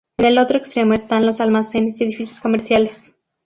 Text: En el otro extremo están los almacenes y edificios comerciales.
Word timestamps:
En 0.17 0.25
el 0.25 0.39
otro 0.39 0.57
extremo 0.57 0.95
están 0.95 1.27
los 1.27 1.39
almacenes 1.41 2.01
y 2.01 2.05
edificios 2.05 2.39
comerciales. 2.39 3.13